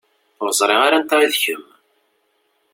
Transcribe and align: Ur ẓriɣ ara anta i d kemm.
Ur 0.41 0.49
ẓriɣ 0.59 0.79
ara 0.83 0.97
anta 0.97 1.15
i 1.25 1.27
d 1.31 1.35
kemm. 1.43 1.63